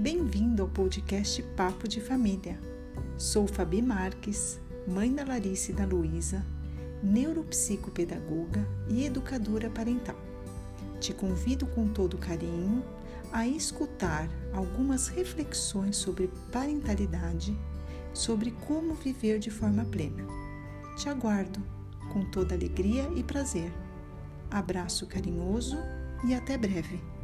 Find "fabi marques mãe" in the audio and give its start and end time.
3.46-5.12